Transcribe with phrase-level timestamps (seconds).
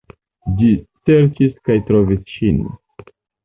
[0.61, 0.69] Ĝi
[1.03, 2.61] serĉis kaj trovis ŝin.